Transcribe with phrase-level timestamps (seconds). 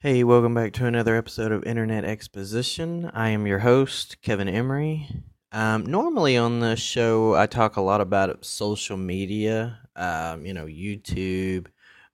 [0.00, 3.10] Hey, welcome back to another episode of Internet Exposition.
[3.12, 5.08] I am your host, Kevin Emery.
[5.50, 10.66] Um, normally on the show, I talk a lot about social media, um, you know,
[10.66, 11.66] YouTube,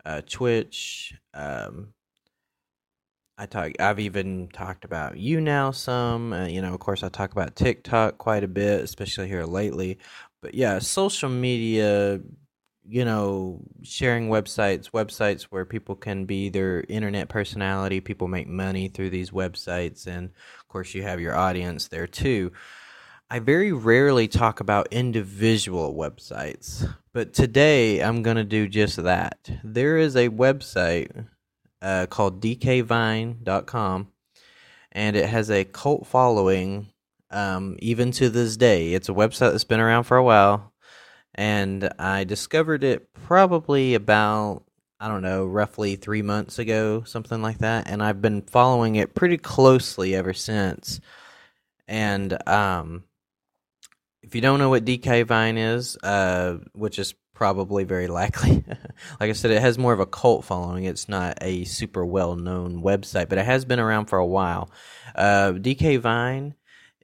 [0.03, 1.13] uh, Twitch.
[1.35, 1.93] Um,
[3.37, 3.73] I talk.
[3.79, 6.33] I've even talked about YouNow some.
[6.33, 9.99] Uh, you know, of course, I talk about TikTok quite a bit, especially here lately.
[10.41, 12.23] But yeah, social media
[12.87, 18.89] you know, sharing websites, websites where people can be their internet personality, people make money
[18.89, 20.27] through these websites, and
[20.61, 22.53] of course, you have your audience there too.
[23.31, 29.51] I very rarely talk about individual websites, but today I'm going to do just that.
[29.65, 31.27] There is a website
[31.81, 34.09] uh, called dkvine.com,
[34.93, 36.89] and it has a cult following
[37.31, 38.93] um, even to this day.
[38.93, 40.74] It's a website that's been around for a while
[41.35, 44.65] and I discovered it probably about
[45.01, 49.15] I don't know, roughly three months ago, something like that, and I've been following it
[49.15, 51.01] pretty closely ever since.
[51.87, 53.05] And um,
[54.23, 58.65] if you don't know what DK Vine is, uh, which is probably very likely,
[59.21, 60.85] like I said, it has more of a cult following.
[60.85, 64.71] It's not a super well known website, but it has been around for a while.
[65.15, 66.55] Uh, DK Vine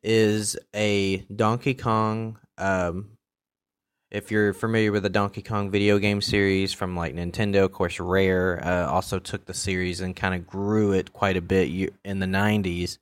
[0.02, 3.10] is a Donkey Kong um,
[4.10, 8.00] if you're familiar with the Donkey Kong video game series from like Nintendo, of course,
[8.00, 12.18] Rare uh, also took the series and kind of grew it quite a bit in
[12.18, 12.98] the 90s.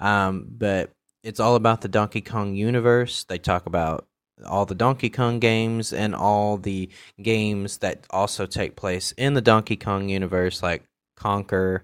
[0.00, 0.92] Um, but
[1.24, 3.24] it's all about the Donkey Kong universe.
[3.24, 4.06] They talk about
[4.46, 6.88] all the Donkey Kong games and all the
[7.20, 10.84] games that also take place in the Donkey Kong universe, like
[11.16, 11.80] Conker.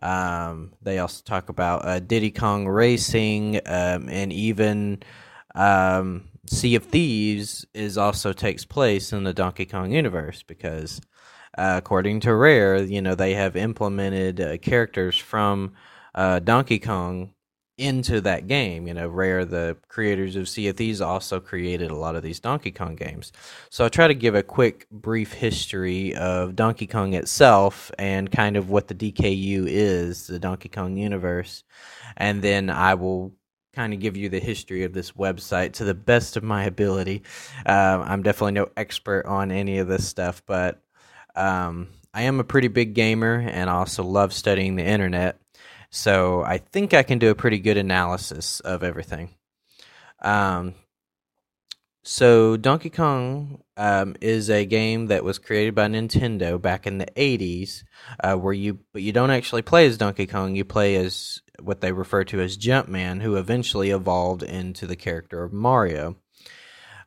[0.00, 5.02] Um, they also talk about uh, Diddy Kong Racing um, and even
[5.56, 11.00] um, Sea of Thieves is also takes place in the Donkey Kong universe because,
[11.56, 15.74] uh, according to Rare, you know they have implemented uh, characters from
[16.14, 17.34] uh, Donkey Kong
[17.78, 18.88] into that game.
[18.88, 22.40] You know, Rare, the creators of Sea of Thieves, also created a lot of these
[22.40, 23.32] Donkey Kong games.
[23.70, 28.56] So I'll try to give a quick, brief history of Donkey Kong itself and kind
[28.56, 31.62] of what the DKU is, the Donkey Kong universe,
[32.16, 33.32] and then I will
[33.78, 37.22] kind of give you the history of this website to the best of my ability.
[37.64, 40.82] Uh, I'm definitely no expert on any of this stuff, but
[41.36, 45.40] um, I am a pretty big gamer and also love studying the internet.
[45.90, 49.30] So I think I can do a pretty good analysis of everything.
[50.22, 50.74] Um,
[52.02, 57.06] so Donkey Kong um, is a game that was created by Nintendo back in the
[57.06, 57.84] '80s,
[58.24, 60.56] uh, where you but you don't actually play as Donkey Kong.
[60.56, 65.42] You play as what they refer to as Jumpman, who eventually evolved into the character
[65.42, 66.16] of Mario.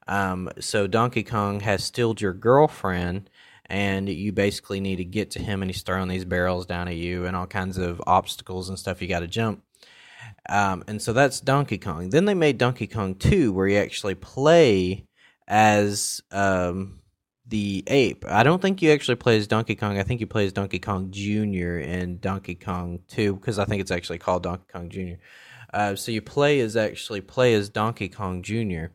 [0.08, 3.30] Um, so Donkey Kong has stilled your girlfriend,
[3.66, 6.96] and you basically need to get to him, and he's throwing these barrels down at
[6.96, 9.64] you, and all kinds of obstacles and stuff you got to jump.
[10.50, 12.10] Um, and so that's Donkey Kong.
[12.10, 15.06] Then they made Donkey Kong 2, where you actually play
[15.48, 17.01] as um,
[17.52, 18.26] the ape.
[18.28, 20.00] I don't think you actually play as Donkey Kong.
[20.00, 21.78] I think you play as Donkey Kong Jr.
[21.78, 25.22] in Donkey Kong 2 because I think it's actually called Donkey Kong Jr.
[25.74, 28.86] Uh, so you play as actually play as Donkey Kong Jr.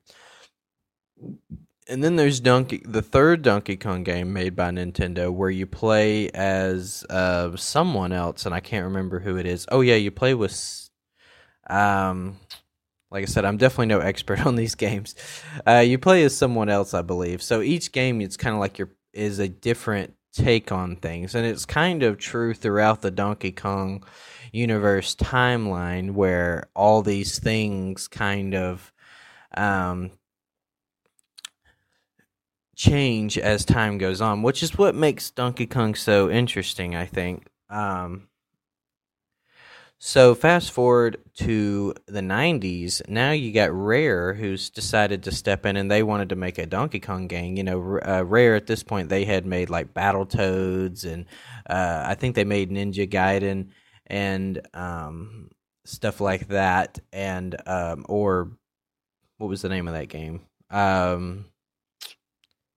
[1.88, 6.30] And then there's Donkey, the third Donkey Kong game made by Nintendo, where you play
[6.30, 9.66] as uh, someone else, and I can't remember who it is.
[9.70, 10.90] Oh yeah, you play with,
[11.70, 12.38] um,
[13.16, 15.14] like I said, I'm definitely no expert on these games.
[15.66, 17.42] Uh, you play as someone else, I believe.
[17.42, 21.46] So each game, it's kind of like your is a different take on things, and
[21.46, 24.04] it's kind of true throughout the Donkey Kong
[24.52, 28.92] universe timeline, where all these things kind of
[29.56, 30.10] um,
[32.76, 36.94] change as time goes on, which is what makes Donkey Kong so interesting.
[36.94, 37.46] I think.
[37.70, 38.28] Um,
[39.98, 45.76] so fast forward to the 90s, now you got Rare who's decided to step in
[45.76, 47.56] and they wanted to make a Donkey Kong game.
[47.56, 51.24] You know, uh, Rare at this point they had made like Battletoads and
[51.68, 53.68] uh, I think they made Ninja Gaiden
[54.06, 55.50] and um,
[55.84, 58.50] stuff like that and um, or
[59.38, 60.42] what was the name of that game?
[60.70, 61.46] Um,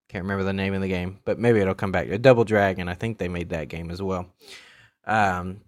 [0.10, 2.07] can't remember the name of the game, but maybe it'll come back.
[2.21, 4.25] Double Dragon, I think they made that game as well.
[5.06, 5.62] Um,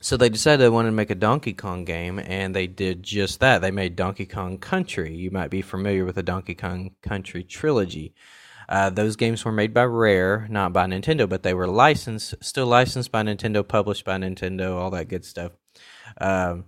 [0.00, 3.40] so they decided they wanted to make a Donkey Kong game, and they did just
[3.40, 3.60] that.
[3.60, 5.14] They made Donkey Kong Country.
[5.14, 8.14] You might be familiar with the Donkey Kong Country trilogy.
[8.68, 12.66] Uh, those games were made by Rare, not by Nintendo, but they were licensed, still
[12.66, 15.52] licensed by Nintendo, published by Nintendo, all that good stuff.
[16.20, 16.66] Um,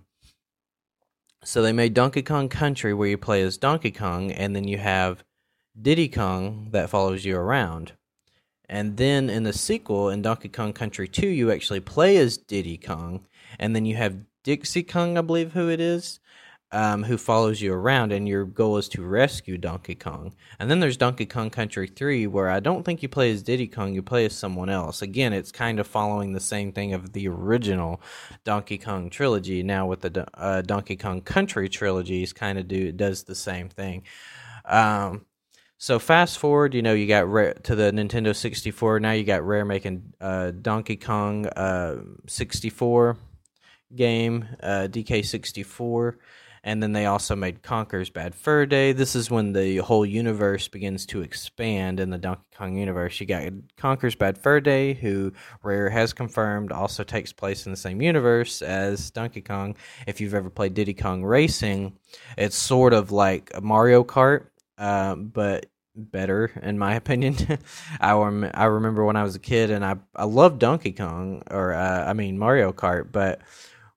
[1.43, 4.77] so they made Donkey Kong Country, where you play as Donkey Kong, and then you
[4.77, 5.23] have
[5.79, 7.93] Diddy Kong that follows you around.
[8.69, 12.77] And then in the sequel, in Donkey Kong Country 2, you actually play as Diddy
[12.77, 13.25] Kong.
[13.57, 16.19] And then you have Dixie Kong, I believe who it is,
[16.71, 20.35] um, who follows you around, and your goal is to rescue Donkey Kong.
[20.59, 23.67] And then there's Donkey Kong Country 3, where I don't think you play as Diddy
[23.67, 25.01] Kong, you play as someone else.
[25.01, 28.01] Again, it's kind of following the same thing of the original
[28.43, 29.63] Donkey Kong trilogy.
[29.63, 33.67] Now with the uh, Donkey Kong Country trilogy, is kind of do does the same
[33.69, 34.03] thing.
[34.65, 35.25] Um,
[35.79, 38.99] so fast forward, you know, you got Rare to the Nintendo 64.
[38.99, 43.17] Now you got Rare making uh, Donkey Kong uh, 64
[43.95, 46.17] game, uh, DK64
[46.63, 48.91] and then they also made Conker's Bad Fur Day.
[48.91, 53.19] This is when the whole universe begins to expand in the Donkey Kong universe.
[53.19, 55.33] You got Conker's Bad Fur Day, who
[55.63, 59.75] Rare has confirmed also takes place in the same universe as Donkey Kong.
[60.07, 61.97] If you've ever played Diddy Kong Racing,
[62.37, 64.47] it's sort of like Mario Kart,
[64.79, 67.35] uh, but better in my opinion.
[67.99, 71.43] I rem- I remember when I was a kid and I I loved Donkey Kong
[71.51, 73.41] or uh, I mean Mario Kart, but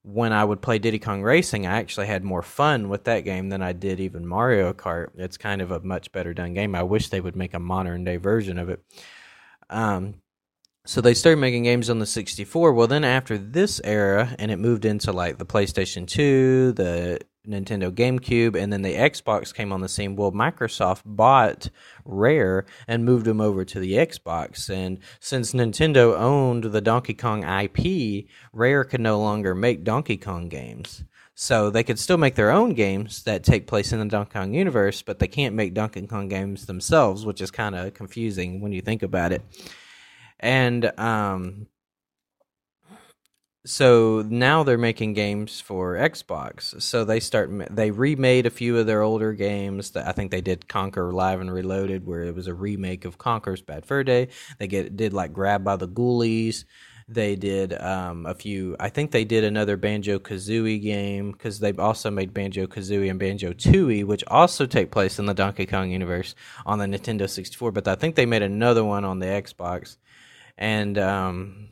[0.05, 3.51] when I would play Diddy Kong Racing, I actually had more fun with that game
[3.51, 5.11] than I did even Mario Kart.
[5.17, 6.75] It's kind of a much better done game.
[6.75, 8.83] I wish they would make a modern day version of it.
[9.71, 10.15] Um,
[10.85, 12.73] so they started making games on the 64.
[12.73, 17.91] Well, then after this era, and it moved into like the PlayStation 2, the Nintendo
[17.91, 20.17] GameCube, and then the Xbox came on the scene.
[20.17, 21.71] Well, Microsoft bought
[22.05, 24.71] Rare and moved them over to the Xbox.
[24.71, 30.49] And since Nintendo owned the Donkey Kong IP, Rare could no longer make Donkey Kong
[30.49, 31.05] games.
[31.35, 34.55] So they could still make their own games that take place in the Donkey Kong
[34.55, 38.73] universe, but they can't make Donkey Kong games themselves, which is kind of confusing when
[38.73, 39.43] you think about it.
[40.39, 41.67] And um,
[43.65, 46.81] so now they're making games for Xbox.
[46.83, 49.95] So they start they remade a few of their older games.
[49.97, 53.63] I think they did Conker Live and Reloaded, where it was a remake of Conker's
[53.63, 54.29] Bad Fur Day.
[54.59, 56.65] They get did like Grabbed by the Ghoulies.
[57.09, 58.75] They did um, a few.
[58.81, 63.19] I think they did another Banjo Kazooie game because they've also made Banjo Kazooie and
[63.19, 67.71] Banjo Tooie, which also take place in the Donkey Kong universe on the Nintendo 64.
[67.71, 69.99] But I think they made another one on the Xbox,
[70.57, 71.69] and um,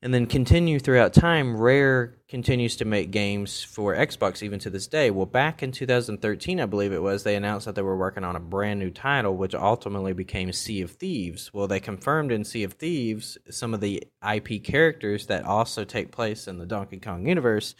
[0.00, 1.56] and then continue throughout time.
[1.56, 5.10] Rare continues to make games for Xbox even to this day.
[5.10, 8.36] Well, back in 2013, I believe it was, they announced that they were working on
[8.36, 11.52] a brand new title, which ultimately became Sea of Thieves.
[11.52, 16.12] Well, they confirmed in Sea of Thieves some of the IP characters that also take
[16.12, 17.74] place in the Donkey Kong universe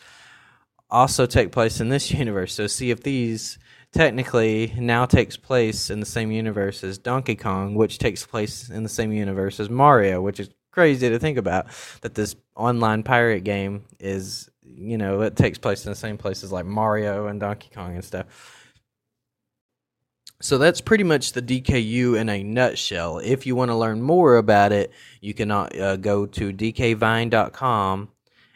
[0.90, 2.54] also take place in this universe.
[2.54, 3.58] So Sea of Thieves
[3.92, 8.82] technically now takes place in the same universe as Donkey Kong, which takes place in
[8.82, 11.66] the same universe as Mario, which is crazy to think about
[12.02, 16.52] that this online pirate game is you know it takes place in the same places
[16.52, 18.26] like Mario and Donkey Kong and stuff.
[20.40, 23.18] So that's pretty much the DKU in a nutshell.
[23.18, 28.08] If you want to learn more about it, you can uh, go to dkvine.com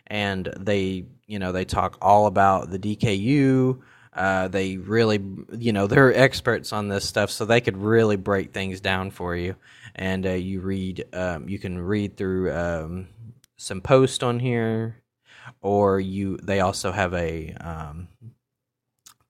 [0.07, 3.81] and they, you know, they talk all about the DKU.
[4.13, 5.21] Uh, they really,
[5.59, 9.35] you know, they're experts on this stuff, so they could really break things down for
[9.35, 9.57] you
[9.95, 13.09] and uh, you read um, you can read through um,
[13.57, 15.03] some posts on here
[15.61, 18.09] or you they also have a um,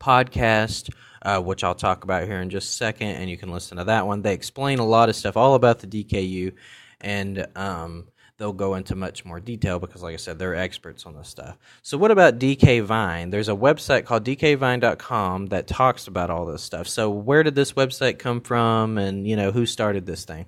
[0.00, 0.90] podcast
[1.22, 3.84] uh, which I'll talk about here in just a second and you can listen to
[3.84, 4.22] that one.
[4.22, 6.52] They explain a lot of stuff all about the DKU
[7.00, 8.08] and um,
[8.42, 11.56] they'll go into much more detail because, like I said, they're experts on this stuff.
[11.82, 13.30] So, what about DK Vine?
[13.30, 16.88] There's a website called dkvine.com that talks about all this stuff.
[16.88, 20.46] So, where did this website come from, and you know who started this thing?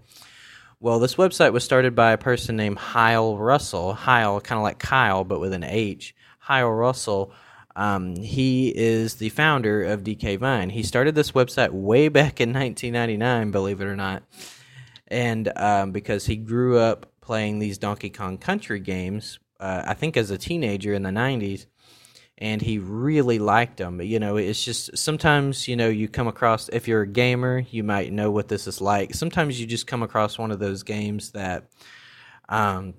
[0.80, 3.94] Well, this website was started by a person named Hyle Russell.
[3.94, 6.16] Hyle, kind of like Kyle, but with an H.
[6.40, 7.32] Hyle Russell.
[7.76, 10.70] Um, he is the founder of DK Vine.
[10.70, 14.24] He started this website way back in 1999, believe it or not.
[15.08, 20.16] And um, because he grew up playing these Donkey Kong Country games, uh, I think
[20.16, 21.66] as a teenager in the 90s,
[22.38, 24.00] and he really liked them.
[24.02, 27.82] You know, it's just sometimes, you know, you come across, if you're a gamer, you
[27.82, 29.14] might know what this is like.
[29.14, 31.64] Sometimes you just come across one of those games that
[32.48, 32.94] um,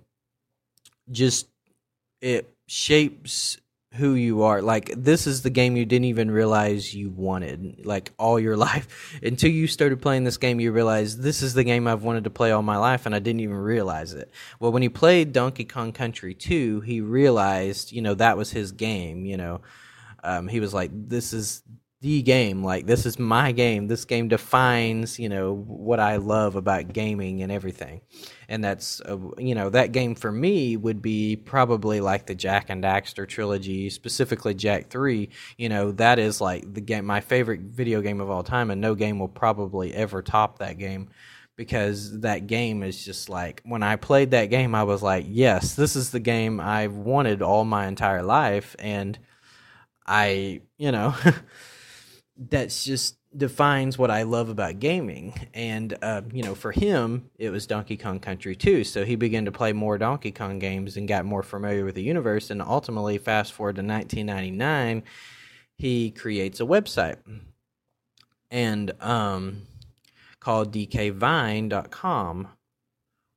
[1.11, 1.47] just
[2.21, 3.57] it shapes
[3.95, 4.61] who you are.
[4.61, 9.19] Like this is the game you didn't even realize you wanted, like all your life.
[9.23, 12.29] Until you started playing this game, you realized this is the game I've wanted to
[12.29, 14.31] play all my life, and I didn't even realize it.
[14.59, 18.71] Well, when he played Donkey Kong Country 2, he realized, you know, that was his
[18.71, 19.25] game.
[19.25, 19.61] You know,
[20.23, 21.63] um, he was like, this is
[22.05, 23.87] the game like this is my game.
[23.87, 28.01] This game defines you know what i love about gaming and everything.
[28.47, 32.69] And that's uh, you know that game for me would be probably like the Jak
[32.69, 37.61] and Daxter trilogy specifically Jak 3 you know that is like the game my favorite
[37.61, 41.09] video game of all time and no game will probably ever top that game
[41.55, 45.73] because that game is just like when I played that game, I was like, yes,
[45.73, 49.17] this is the game I've wanted all my entire life, and
[50.05, 51.15] I, you know,
[52.37, 55.33] that's just defines what I love about gaming.
[55.53, 58.83] And uh, you know, for him, it was Donkey Kong Country too.
[58.83, 62.03] So he began to play more Donkey Kong games and got more familiar with the
[62.03, 62.49] universe.
[62.49, 65.03] And ultimately, fast forward to 1999,
[65.77, 67.17] he creates a website
[68.51, 69.63] and um
[70.39, 72.47] called dkvine.com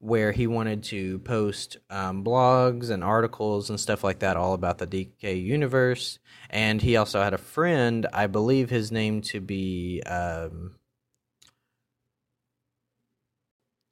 [0.00, 4.78] where he wanted to post um, blogs and articles and stuff like that all about
[4.78, 6.18] the DK universe.
[6.50, 10.76] And he also had a friend, I believe his name to be um,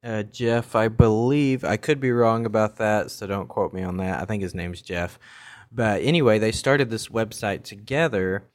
[0.03, 1.65] uh, Jeff, I believe.
[1.65, 4.21] I could be wrong about that, so don't quote me on that.
[4.21, 5.19] I think his name's Jeff.
[5.69, 8.47] But anyway, they started this website together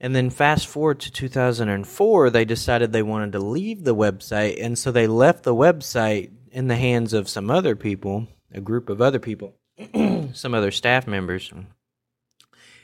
[0.00, 4.56] and then fast forward to 2004, they decided they wanted to leave the website.
[4.58, 8.88] And so they left the website in the hands of some other people, a group
[8.88, 9.54] of other people,
[10.32, 11.52] some other staff members.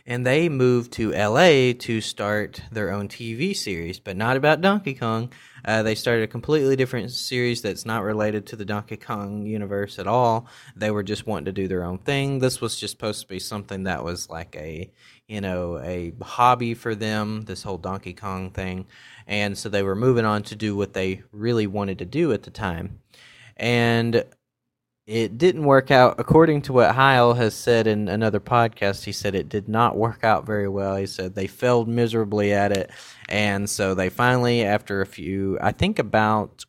[0.08, 4.94] And they moved to LA to start their own TV series, but not about Donkey
[4.94, 5.32] Kong.
[5.64, 9.98] Uh, they started a completely different series that's not related to the Donkey Kong universe
[9.98, 10.46] at all.
[10.76, 12.38] They were just wanting to do their own thing.
[12.38, 14.92] This was just supposed to be something that was like a
[15.28, 18.86] you know, a hobby for them, this whole Donkey Kong thing.
[19.26, 22.44] And so they were moving on to do what they really wanted to do at
[22.44, 23.00] the time.
[23.56, 24.24] And
[25.06, 29.04] it didn't work out according to what Hyle has said in another podcast.
[29.04, 30.96] He said it did not work out very well.
[30.96, 32.90] He said they failed miserably at it.
[33.28, 36.64] And so they finally, after a few, I think about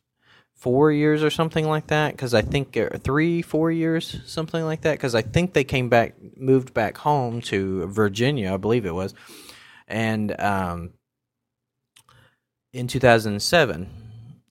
[0.54, 4.92] four years or something like that because I think three, four years, something like that.
[4.92, 9.14] Because I think they came back, moved back home to Virginia, I believe it was,
[9.88, 10.90] and um,
[12.72, 14.07] in 2007.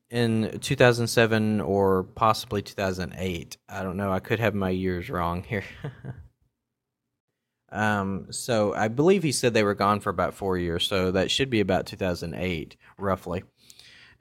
[0.10, 4.12] In 2007 or possibly 2008, I don't know.
[4.12, 5.66] I could have my years wrong here.
[7.72, 11.30] um, so I believe he said they were gone for about four years, so that
[11.30, 13.44] should be about 2008, roughly.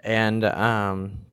[0.00, 1.26] And um,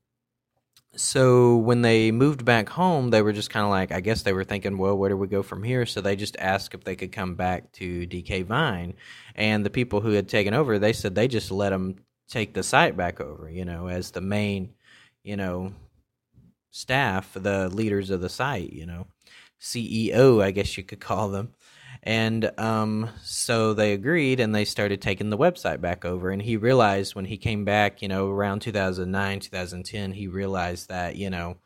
[0.95, 4.33] so when they moved back home, they were just kind of like, I guess they
[4.33, 5.87] were thinking, well, where do we go from here?
[5.87, 8.93] So they just asked if they could come back to DK Vine,
[9.35, 11.95] and the people who had taken over, they said they just let them
[12.33, 14.73] take the site back over, you know, as the main,
[15.23, 15.71] you know,
[16.71, 19.05] staff, the leaders of the site, you know,
[19.61, 21.53] CEO, I guess you could call them.
[22.01, 26.31] And um, so they agreed and they started taking the website back over.
[26.31, 31.15] And he realized when he came back, you know, around 2009, 2010, he realized that,
[31.15, 31.57] you know,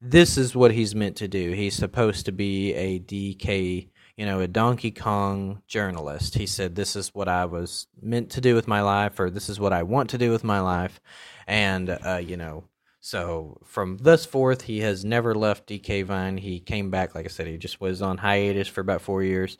[0.00, 1.50] this is what he's meant to do.
[1.50, 6.36] He's supposed to be a DK, you know, a Donkey Kong journalist.
[6.36, 9.48] He said, This is what I was meant to do with my life, or this
[9.48, 11.00] is what I want to do with my life.
[11.46, 12.64] And, uh, you know,
[13.06, 16.38] so from thus forth, he has never left DK Vine.
[16.38, 19.58] He came back, like I said, he just was on hiatus for about four years,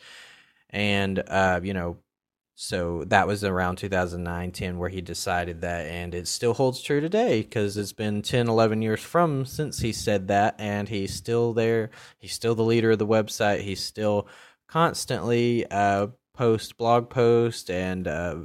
[0.70, 1.98] and uh, you know,
[2.56, 7.00] so that was around 2009, 10 where he decided that, and it still holds true
[7.00, 11.52] today because it's been 10, 11 years from since he said that, and he's still
[11.52, 11.90] there.
[12.18, 13.60] He's still the leader of the website.
[13.60, 14.26] He's still
[14.68, 18.36] constantly uh, post blog post and uh,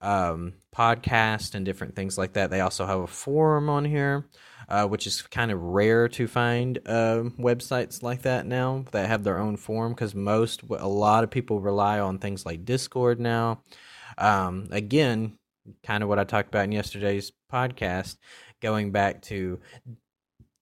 [0.00, 2.50] um, podcast and different things like that.
[2.50, 4.26] They also have a forum on here,
[4.68, 9.24] uh, which is kind of rare to find uh, websites like that now that have
[9.24, 13.62] their own forum because most, a lot of people rely on things like Discord now.
[14.18, 15.38] Um, again,
[15.82, 18.16] kind of what I talked about in yesterday's podcast,
[18.60, 19.60] going back to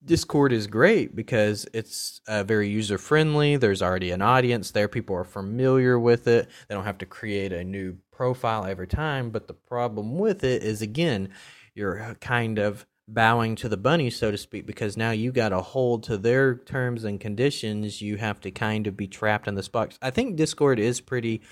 [0.04, 3.56] Discord is great because it's uh, very user friendly.
[3.56, 4.88] There's already an audience there.
[4.88, 6.48] People are familiar with it.
[6.68, 9.30] They don't have to create a new profile every time.
[9.30, 11.30] But the problem with it is, again,
[11.74, 15.60] you're kind of bowing to the bunny, so to speak, because now you got to
[15.60, 18.00] hold to their terms and conditions.
[18.00, 19.98] You have to kind of be trapped in this box.
[20.02, 21.42] I think Discord is pretty.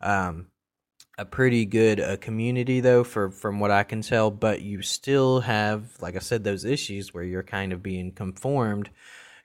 [0.00, 0.48] Um,
[1.22, 5.40] a pretty good uh, community though for from what I can tell but you still
[5.40, 8.90] have like I said those issues where you're kind of being conformed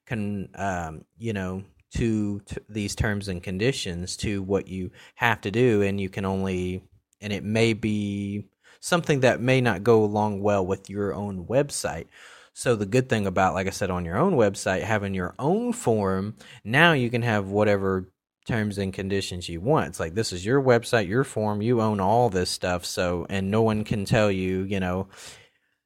[0.08, 5.52] can um, you know to, to these terms and conditions to what you have to
[5.52, 6.82] do and you can only
[7.22, 8.46] and it may be
[8.80, 12.08] something that may not go along well with your own website.
[12.54, 15.74] So the good thing about like I said on your own website having your own
[15.74, 18.12] forum now you can have whatever
[18.48, 19.88] terms and conditions you want.
[19.88, 22.86] It's like this is your website, your form, you own all this stuff.
[22.86, 25.08] So and no one can tell you, you know,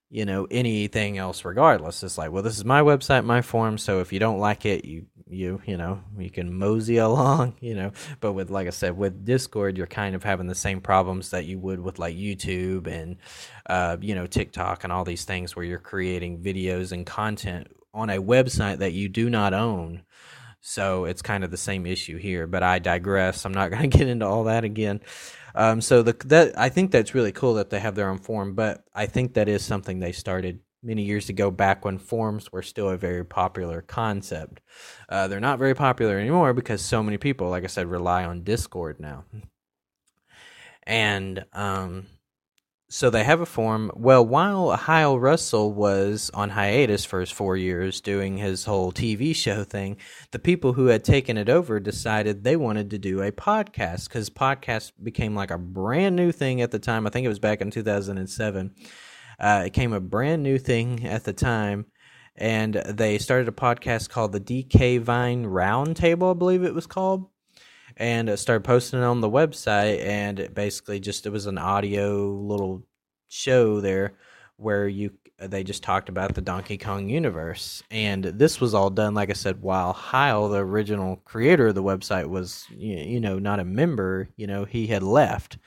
[0.09, 2.03] you know anything else regardless.
[2.03, 4.85] It's like, well, this is my website, my form, so if you don't like it,
[4.85, 8.97] you you you know you can mosey along you know but with like i said
[8.97, 12.85] with discord you're kind of having the same problems that you would with like youtube
[12.85, 13.17] and
[13.67, 18.09] uh, you know tiktok and all these things where you're creating videos and content on
[18.09, 20.01] a website that you do not own
[20.61, 23.97] so it's kind of the same issue here but i digress i'm not going to
[23.97, 25.01] get into all that again
[25.53, 28.53] um, so the that i think that's really cool that they have their own form,
[28.55, 32.63] but i think that is something they started many years ago back when forms were
[32.63, 34.61] still a very popular concept.
[35.09, 38.43] Uh, they're not very popular anymore because so many people, like I said, rely on
[38.43, 39.25] Discord now.
[40.83, 42.07] And um,
[42.91, 43.91] so they have a form.
[43.95, 49.35] Well, while Hyle Russell was on hiatus for his four years doing his whole TV
[49.35, 49.97] show thing,
[50.31, 54.29] the people who had taken it over decided they wanted to do a podcast because
[54.29, 57.07] podcast became like a brand new thing at the time.
[57.07, 58.75] I think it was back in 2007
[59.41, 61.87] uh, it came a brand new thing at the time,
[62.35, 67.27] and they started a podcast called the DK Vine Roundtable, I believe it was called,
[67.97, 70.03] and started posting it on the website.
[70.05, 72.83] And it basically just it was an audio little
[73.29, 74.13] show there
[74.57, 79.15] where you they just talked about the Donkey Kong universe, and this was all done,
[79.15, 83.59] like I said, while Hyle, the original creator of the website, was you know not
[83.59, 84.29] a member.
[84.35, 85.57] You know he had left.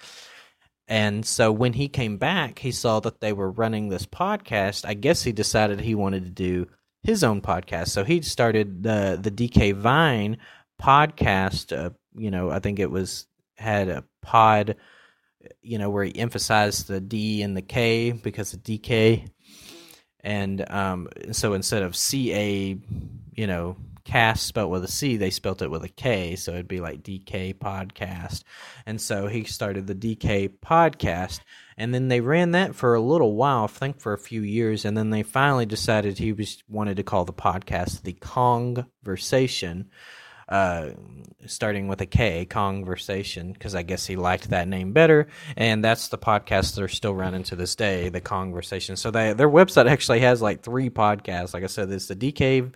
[0.87, 4.85] And so when he came back, he saw that they were running this podcast.
[4.87, 6.69] I guess he decided he wanted to do
[7.03, 7.89] his own podcast.
[7.89, 10.39] So he started the the DK Vine
[10.81, 11.77] podcast.
[11.77, 14.77] Uh, you know, I think it was had a pod.
[15.61, 19.29] You know, where he emphasized the D and the K because of DK,
[20.21, 22.79] and um, so instead of C A,
[23.35, 26.69] you know, cast spelt with a C, they spelt it with a K, so it'd
[26.69, 28.43] be like DK Podcast.
[28.87, 31.41] And so he started the DK Podcast,
[31.77, 34.85] and then they ran that for a little while, I think for a few years,
[34.85, 39.87] and then they finally decided he was wanted to call the podcast the Kongversation.
[40.49, 40.91] Uh,
[41.47, 46.09] starting with a K, Kongversation, because I guess he liked that name better, and that's
[46.09, 48.99] the podcast they're still running to this day, the Kongversation.
[48.99, 51.55] So they, their website actually has like three podcasts.
[51.55, 52.73] Like I said, it's the DK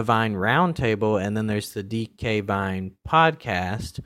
[0.00, 4.00] Vine Roundtable, and then there's the DK Vine podcast.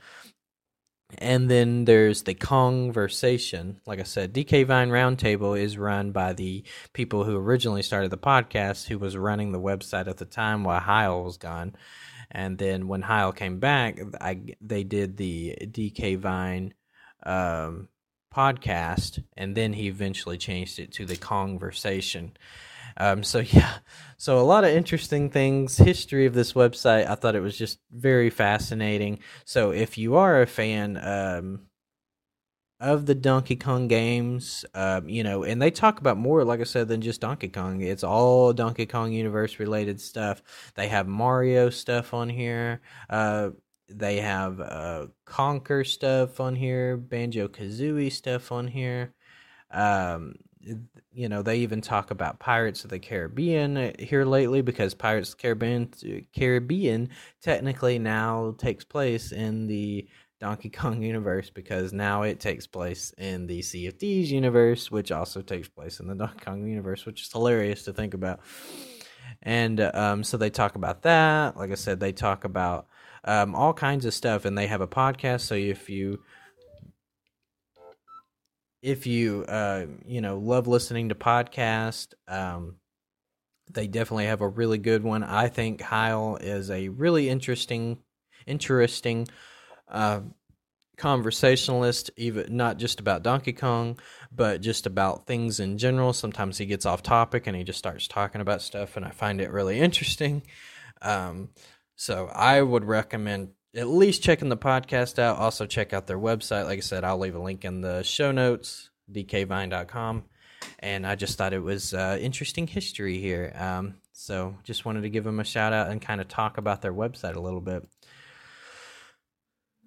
[1.18, 3.76] And then there's the Kongversation.
[3.86, 8.18] Like I said, DK Vine Roundtable is run by the people who originally started the
[8.18, 11.76] podcast, who was running the website at the time while Hyle was gone.
[12.30, 16.74] And then when Hyle came back, I, they did the DK Vine
[17.24, 17.88] um,
[18.34, 22.32] podcast, and then he eventually changed it to the Kongversation.
[22.98, 23.78] Um, so yeah,
[24.16, 25.76] so a lot of interesting things.
[25.76, 29.20] History of this website, I thought it was just very fascinating.
[29.44, 31.65] So if you are a fan um,
[32.78, 36.64] of the Donkey Kong games, um, you know, and they talk about more, like I
[36.64, 37.80] said, than just Donkey Kong.
[37.80, 40.42] It's all Donkey Kong universe related stuff.
[40.74, 42.82] They have Mario stuff on here.
[43.08, 43.50] Uh,
[43.88, 49.14] they have uh, Conker stuff on here, Banjo Kazooie stuff on here.
[49.70, 50.34] Um,
[51.12, 55.30] you know they even talk about Pirates of the Caribbean uh, here lately because Pirates
[55.30, 57.08] of the Caribbean Caribbean
[57.40, 60.08] technically now takes place in the
[60.40, 65.12] Donkey Kong universe because now it takes place in the Sea of Thieves universe, which
[65.12, 68.40] also takes place in the Donkey Kong universe, which is hilarious to think about.
[69.42, 71.56] And um, so they talk about that.
[71.56, 72.86] Like I said, they talk about
[73.24, 75.42] um, all kinds of stuff, and they have a podcast.
[75.42, 76.20] So if you
[78.82, 82.76] if you uh, you know love listening to podcasts, um,
[83.72, 85.22] they definitely have a really good one.
[85.22, 87.98] I think Hyle is a really interesting,
[88.46, 89.26] interesting
[89.88, 90.20] uh,
[90.96, 93.98] conversationalist, even not just about Donkey Kong,
[94.32, 96.12] but just about things in general.
[96.12, 99.40] Sometimes he gets off topic and he just starts talking about stuff, and I find
[99.40, 100.42] it really interesting.
[101.02, 101.50] Um,
[101.94, 105.38] so I would recommend at least checking the podcast out.
[105.38, 106.64] Also, check out their website.
[106.64, 110.24] Like I said, I'll leave a link in the show notes, dkvine.com.
[110.78, 113.52] And I just thought it was uh, interesting history here.
[113.54, 116.82] Um, so just wanted to give them a shout out and kind of talk about
[116.82, 117.86] their website a little bit.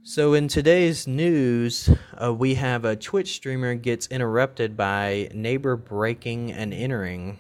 [0.04, 1.90] So in today's news,
[2.22, 7.38] uh, we have a Twitch streamer gets interrupted by neighbor breaking and entering.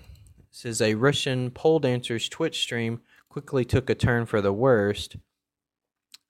[0.51, 5.15] This is a Russian pole dancer's Twitch stream quickly took a turn for the worst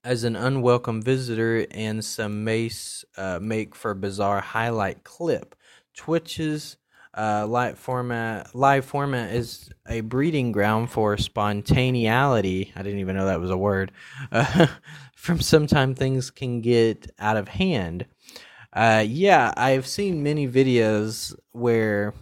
[0.03, 5.55] as an unwelcome visitor and some mace uh, make for bizarre highlight clip.
[5.95, 6.77] Twitch's
[7.17, 12.71] uh, live format live format is a breeding ground for spontaneity.
[12.75, 13.91] I didn't even know that was a word.
[14.31, 14.67] Uh,
[15.15, 18.05] from sometimes things can get out of hand.
[18.71, 22.13] Uh, yeah, I've seen many videos where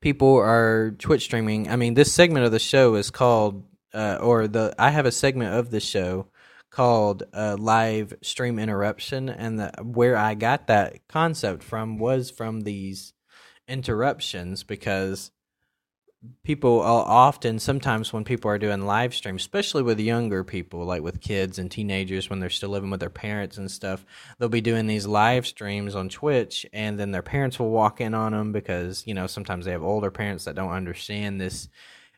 [0.00, 1.70] people are Twitch streaming.
[1.70, 5.12] I mean, this segment of the show is called uh, or the I have a
[5.12, 6.26] segment of the show
[6.74, 12.62] called uh, live stream interruption, and the, where I got that concept from was from
[12.62, 13.12] these
[13.68, 15.30] interruptions because
[16.42, 21.20] people often sometimes when people are doing live streams especially with younger people like with
[21.20, 24.06] kids and teenagers when they're still living with their parents and stuff
[24.38, 28.14] they'll be doing these live streams on twitch and then their parents will walk in
[28.14, 31.68] on them because you know sometimes they have older parents that don't understand this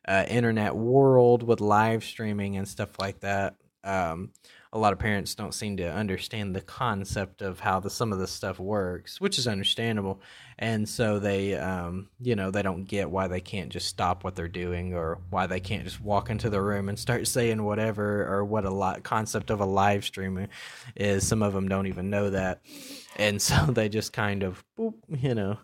[0.07, 3.57] uh, internet world with live streaming and stuff like that.
[3.85, 4.31] Um,
[4.77, 8.19] a lot of parents don't seem to understand the concept of how the some of
[8.19, 10.21] the stuff works, which is understandable.
[10.59, 14.37] And so they, um, you know, they don't get why they can't just stop what
[14.37, 18.27] they're doing or why they can't just walk into the room and start saying whatever
[18.27, 20.47] or what a lot concept of a live stream
[20.95, 21.27] is.
[21.27, 22.61] Some of them don't even know that,
[23.17, 25.59] and so they just kind of, boop, you know,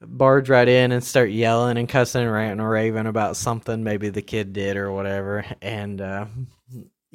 [0.00, 4.08] barge right in and start yelling and cussing and ranting and raving about something maybe
[4.08, 6.00] the kid did or whatever, and.
[6.00, 6.26] Uh,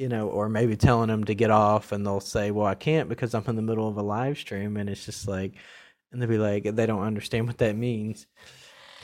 [0.01, 3.07] you know, or maybe telling them to get off, and they'll say, "Well, I can't
[3.07, 5.53] because I'm in the middle of a live stream," and it's just like,
[6.11, 8.25] and they'll be like, they don't understand what that means,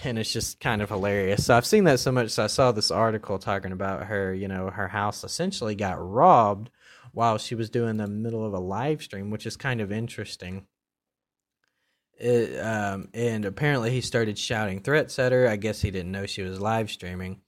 [0.03, 1.45] and it's just kind of hilarious.
[1.45, 2.31] So I've seen that so much.
[2.31, 6.71] So I saw this article talking about her, you know, her house essentially got robbed
[7.13, 10.65] while she was doing the middle of a live stream, which is kind of interesting.
[12.19, 15.47] It, um, and apparently he started shouting threats at her.
[15.47, 17.41] I guess he didn't know she was live streaming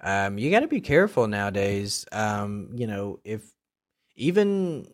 [0.00, 2.06] um, you got to be careful nowadays.
[2.12, 3.42] Um, you know, if
[4.16, 4.86] even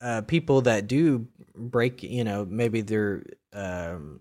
[0.00, 4.20] uh, people that do break, you know, maybe they're um,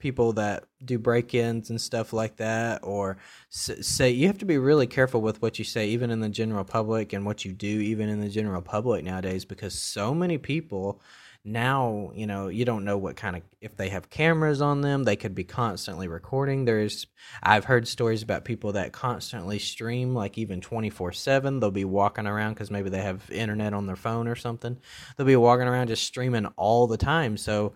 [0.00, 3.16] people that do break-ins and stuff like that, or
[3.48, 6.64] say you have to be really careful with what you say, even in the general
[6.64, 11.00] public, and what you do, even in the general public nowadays, because so many people
[11.46, 15.04] now you know you don't know what kind of if they have cameras on them
[15.04, 16.64] they could be constantly recording.
[16.64, 17.06] There's
[17.42, 22.54] i've heard stories about people that constantly stream like even 24/7 they'll be walking around
[22.54, 24.78] cuz maybe they have internet on their phone or something.
[25.16, 27.36] They'll be walking around just streaming all the time.
[27.36, 27.74] So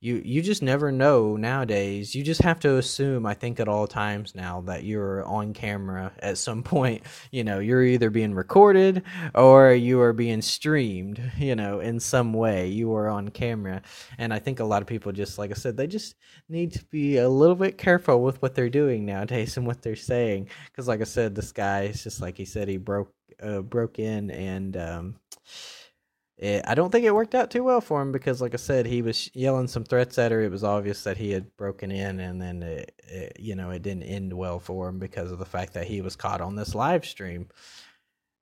[0.00, 2.14] you you just never know nowadays.
[2.14, 6.12] You just have to assume, I think, at all times now that you're on camera
[6.20, 7.02] at some point.
[7.32, 9.02] You know, you're either being recorded
[9.34, 11.20] or you are being streamed.
[11.48, 13.80] You know, in some way, you are on camera,
[14.18, 16.14] and I think a lot of people just, like I said, they just
[16.48, 19.96] need to be a little bit careful with what they're doing nowadays and what they're
[19.96, 20.48] saying.
[20.66, 23.98] Because, like I said, this guy is just like he said, he broke uh, broke
[23.98, 24.76] in and.
[24.76, 25.14] Um,
[26.38, 28.86] it, I don't think it worked out too well for him because, like I said,
[28.86, 30.40] he was yelling some threats at her.
[30.40, 33.82] It was obvious that he had broken in, and then it, it, you know it
[33.82, 36.76] didn't end well for him because of the fact that he was caught on this
[36.76, 37.48] live stream.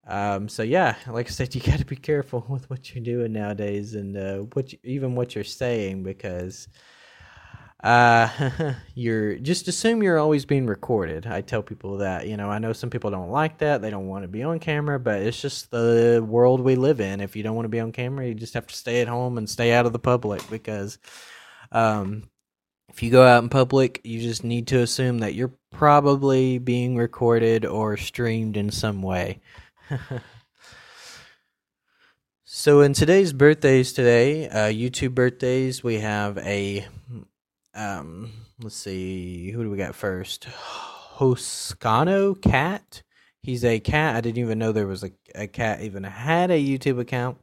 [0.07, 3.33] Um, so yeah, like I said, you got to be careful with what you're doing
[3.33, 6.69] nowadays, and uh, what you, even what you're saying because
[7.83, 11.27] uh, you're just assume you're always being recorded.
[11.27, 13.83] I tell people that, you know, I know some people don't like that.
[13.83, 17.21] They don't want to be on camera, but it's just the world we live in.
[17.21, 19.39] If you don't want to be on camera, you just have to stay at home
[19.39, 20.99] and stay out of the public because,
[21.73, 22.29] um,
[22.89, 26.97] if you go out in public, you just need to assume that you're probably being
[26.97, 29.41] recorded or streamed in some way.
[32.45, 36.87] so, in today's birthdays, today, uh, YouTube birthdays, we have a
[37.77, 40.49] um, let's see, who do we got first?
[41.17, 43.03] Hoscano Cat.
[43.43, 44.17] He's a cat.
[44.17, 47.39] I didn't even know there was a, a cat even had a YouTube account.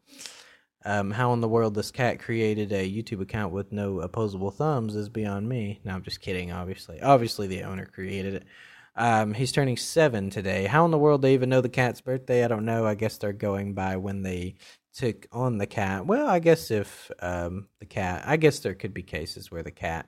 [0.86, 4.96] Um, how in the world this cat created a YouTube account with no opposable thumbs
[4.96, 5.80] is beyond me.
[5.86, 6.52] No, I'm just kidding.
[6.52, 8.44] Obviously, obviously the owner created it.
[8.96, 10.66] Um, he's turning seven today.
[10.66, 12.44] How in the world they even know the cat's birthday?
[12.44, 12.86] I don't know.
[12.86, 14.56] I guess they're going by when they
[14.94, 16.06] took on the cat.
[16.06, 19.72] Well, I guess if um, the cat, I guess there could be cases where the
[19.72, 20.08] cat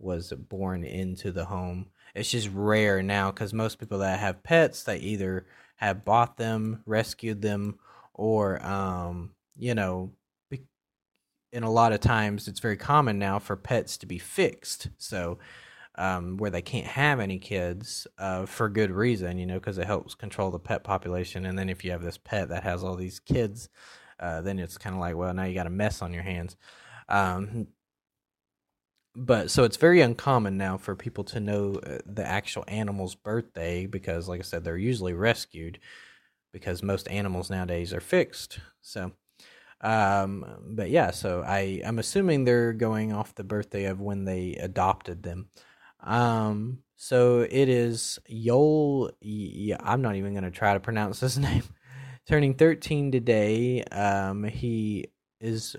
[0.00, 1.86] was born into the home.
[2.14, 6.82] It's just rare now because most people that have pets, they either have bought them,
[6.86, 7.78] rescued them,
[8.14, 10.12] or um, you know,
[11.52, 14.88] in a lot of times it's very common now for pets to be fixed.
[14.98, 15.38] So
[15.96, 19.86] um, where they can't have any kids uh, for good reason, you know, because it
[19.86, 21.44] helps control the pet population.
[21.44, 23.68] And then if you have this pet that has all these kids,
[24.18, 26.56] uh, then it's kind of like, well, now you got a mess on your hands.
[27.08, 27.66] Um,
[29.16, 33.86] but so it's very uncommon now for people to know uh, the actual animal's birthday
[33.86, 35.78] because like i said they're usually rescued
[36.52, 38.60] because most animals nowadays are fixed.
[38.80, 39.12] So
[39.82, 44.54] um but yeah so i i'm assuming they're going off the birthday of when they
[44.56, 45.48] adopted them.
[46.02, 51.38] Um so it is Yol yeah i'm not even going to try to pronounce his
[51.48, 51.64] name.
[52.28, 55.06] Turning 13 today um he
[55.40, 55.76] is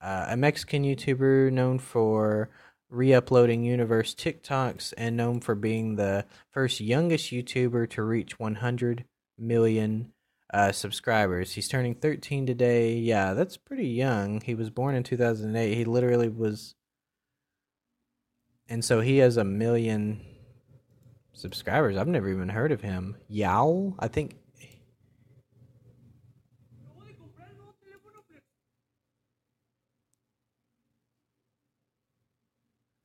[0.00, 2.50] uh, a Mexican YouTuber known for
[2.90, 9.04] re uploading universe TikToks, and known for being the first youngest YouTuber to reach 100
[9.38, 10.12] million
[10.52, 11.52] uh, subscribers.
[11.52, 12.94] He's turning 13 today.
[12.94, 14.40] Yeah, that's pretty young.
[14.40, 15.74] He was born in 2008.
[15.74, 16.74] He literally was.
[18.68, 20.20] And so he has a million
[21.32, 21.96] subscribers.
[21.96, 23.16] I've never even heard of him.
[23.28, 23.94] Yowl?
[23.98, 24.36] I think.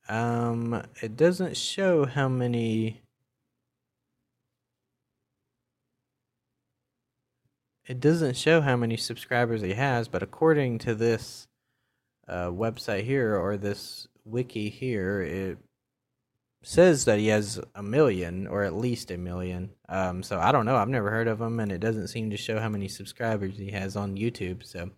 [0.08, 3.02] Um, it doesn't show how many
[7.86, 11.46] it doesn't show how many subscribers he has, but according to this
[12.28, 15.58] uh, website here or this wiki here, it
[16.62, 19.70] says that he has a million or at least a million.
[19.88, 20.76] Um, so I don't know.
[20.76, 23.70] I've never heard of him, and it doesn't seem to show how many subscribers he
[23.70, 24.64] has on YouTube.
[24.64, 24.90] So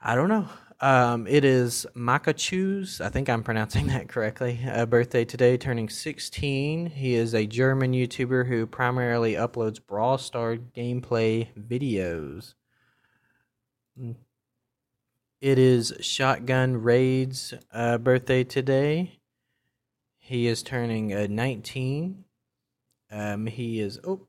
[0.00, 0.48] I don't know.
[0.84, 6.90] Um, it is Makachu's, I think I'm pronouncing that correctly, birthday today, turning 16.
[6.90, 12.52] He is a German YouTuber who primarily uploads Brawl Star gameplay videos.
[15.40, 19.20] It is Shotgun Raid's uh, birthday today.
[20.18, 22.24] He is turning uh, 19.
[23.10, 24.26] Um, he is, oh,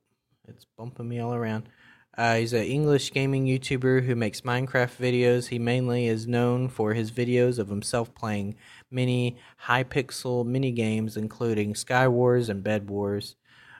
[0.48, 1.68] it's bumping me all around.
[2.18, 5.50] Uh, he's an English gaming YouTuber who makes Minecraft videos.
[5.50, 8.56] He mainly is known for his videos of himself playing
[8.90, 13.36] many Hypixel mini games, including Skywars and Bed Wars.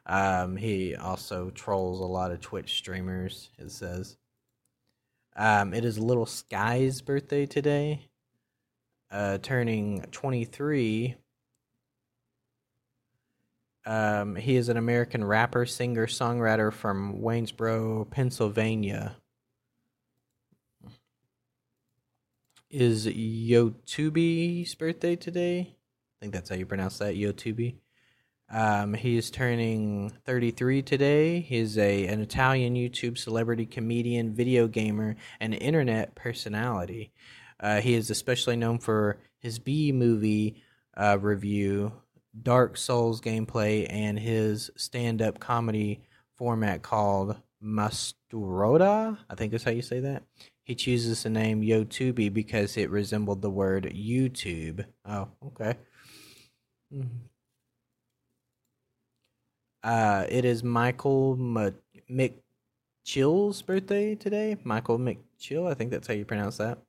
[0.06, 4.18] Um, he also trolls a lot of Twitch streamers, it says.
[5.38, 8.10] Um, it is Little Sky's birthday today,
[9.12, 11.16] uh, turning 23.
[13.86, 19.18] Um, he is an American rapper, singer, songwriter from Waynesboro, Pennsylvania.
[22.72, 25.60] Is Yotubi's birthday today?
[25.70, 27.76] I think that's how you pronounce that, Yotubi.
[28.50, 31.40] Um, he is turning 33 today.
[31.42, 37.12] He's a an Italian YouTube celebrity, comedian, video gamer, and internet personality.
[37.60, 40.62] Uh, he is especially known for his B movie
[40.98, 41.94] uh, review
[42.42, 46.02] Dark Souls gameplay and his stand up comedy
[46.38, 49.18] format called Masturoda.
[49.30, 50.24] I think that's how you say that.
[50.64, 54.86] He chooses the name Yotubi because it resembled the word YouTube.
[55.06, 55.76] Oh, okay.
[56.94, 57.08] Mm-hmm.
[59.84, 61.38] Uh, it is Michael
[62.10, 64.58] McChill's birthday today.
[64.64, 66.80] Michael McChill, I think that's how you pronounce that.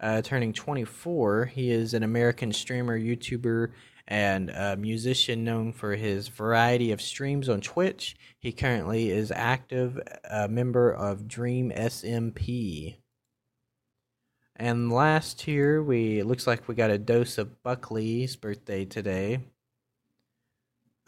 [0.00, 1.44] Uh, turning 24.
[1.44, 3.72] He is an American streamer, YouTuber,
[4.10, 8.16] and a musician known for his variety of streams on Twitch.
[8.40, 12.96] He currently is active a member of Dream SMP.
[14.56, 19.38] And last here, we it looks like we got a dose of Buckley's birthday today.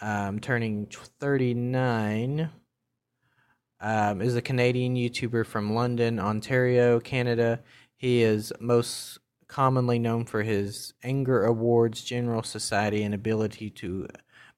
[0.01, 2.51] Um, turning 39.
[3.81, 7.61] Um, is a Canadian YouTuber from London, Ontario, Canada.
[7.97, 9.19] He is most
[9.53, 14.09] commonly known for his Anger Awards, General Society, and ability to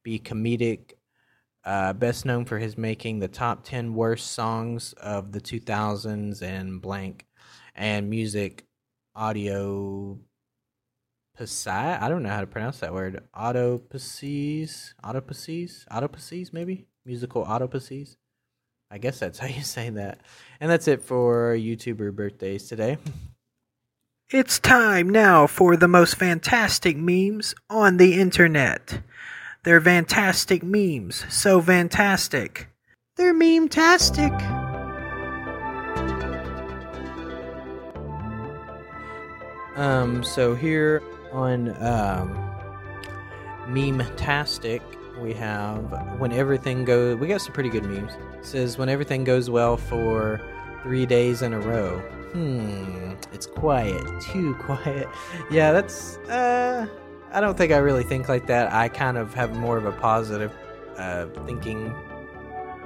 [0.04, 0.92] be comedic.
[1.64, 6.80] Uh, best known for his making the top 10 worst songs of the 2000s and
[6.80, 7.26] blank
[7.74, 8.66] and music
[9.16, 10.16] audio
[11.36, 13.24] I don't know how to pronounce that word.
[13.34, 18.16] Autopasies, autopasies, autopasies, maybe musical autopasies.
[18.88, 20.20] I guess that's how you say that.
[20.60, 22.98] And that's it for YouTuber birthdays today.
[24.30, 29.02] It's time now for the most fantastic memes on the internet.
[29.64, 32.68] They're fantastic memes, so fantastic.
[33.16, 34.32] They're meme-tastic.
[39.76, 42.32] Um, so here on um,
[43.68, 44.80] Meme-tastic,
[45.20, 47.18] we have when everything goes.
[47.18, 48.14] We got some pretty good memes.
[48.38, 50.40] It says when everything goes well for
[50.84, 51.98] three days in a row.
[52.32, 55.08] Hmm, it's quiet, too quiet.
[55.50, 56.86] Yeah, that's, uh,
[57.32, 58.72] I don't think I really think like that.
[58.72, 60.52] I kind of have more of a positive
[60.96, 61.92] uh, thinking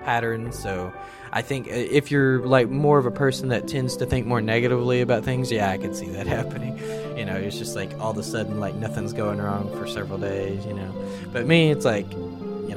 [0.05, 0.93] pattern, so
[1.33, 4.41] I think uh, if you're like more of a person that tends to think more
[4.41, 6.79] negatively about things, yeah, I can see that happening.
[7.19, 10.19] You know, it's just like all of a sudden, like nothing's going wrong for several
[10.19, 10.95] days, you know.
[11.33, 12.07] But me, it's like,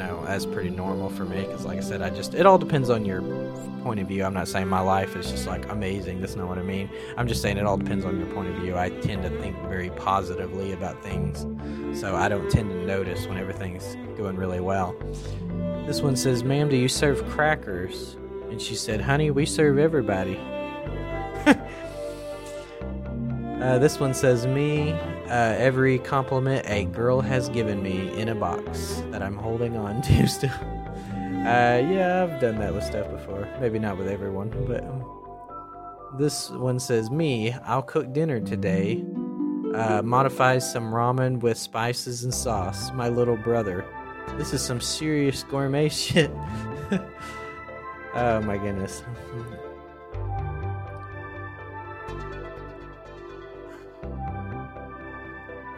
[0.02, 2.90] know, that's pretty normal for me because, like I said, I just, it all depends
[2.90, 3.22] on your
[3.84, 4.24] point of view.
[4.24, 6.22] I'm not saying my life is just like amazing.
[6.22, 6.90] That's not what I mean.
[7.18, 8.78] I'm just saying it all depends on your point of view.
[8.78, 11.46] I tend to think very positively about things,
[12.00, 14.96] so I don't tend to notice when everything's going really well.
[15.86, 18.18] This one says, Ma'am, do you serve crackers?
[18.50, 20.40] And she said, Honey, we serve everybody.
[23.62, 24.91] Uh, this one says me.
[25.30, 30.02] Uh, every compliment a girl has given me in a box that I'm holding on
[30.02, 30.50] to still.
[30.50, 33.47] Uh, yeah, I've done that with stuff before.
[33.60, 35.06] Maybe not with everyone, but um,
[36.17, 37.54] this one says me.
[37.65, 39.04] I'll cook dinner today.
[39.76, 42.91] Uh, modifies some ramen with spices and sauce.
[42.91, 43.86] My little brother.
[44.38, 46.32] This is some serious gourmet shit.
[48.15, 49.04] oh my goodness.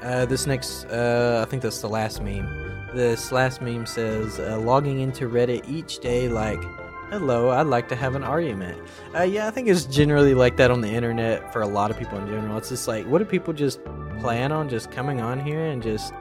[0.03, 2.45] Uh, this next, uh, I think that's the last meme.
[2.93, 6.61] This last meme says, uh, logging into Reddit each day, like,
[7.09, 8.81] hello, I'd like to have an argument.
[9.15, 11.97] Uh, yeah, I think it's generally like that on the internet for a lot of
[11.97, 12.57] people in general.
[12.57, 13.79] It's just like, what do people just
[14.19, 16.13] plan on just coming on here and just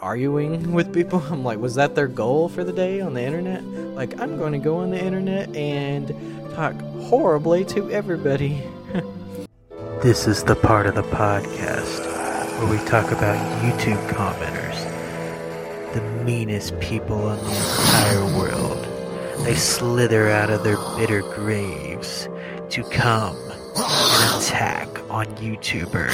[0.00, 1.18] arguing with people?
[1.30, 3.64] I'm like, was that their goal for the day on the internet?
[3.64, 6.14] Like, I'm going to go on the internet and
[6.54, 8.62] talk horribly to everybody.
[10.02, 12.11] This is the part of the podcast
[12.62, 14.84] where we talk about YouTube commenters,
[15.94, 18.86] the meanest people in the entire world.
[19.44, 22.28] They slither out of their bitter graves
[22.70, 23.36] to come
[23.76, 26.12] and attack on YouTubers